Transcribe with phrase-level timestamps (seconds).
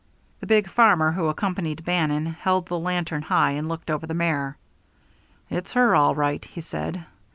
[0.39, 4.57] The big farmer who accompanied Bannon held the lantern high and looked over the mare.
[5.47, 7.05] "It's her all right," he said.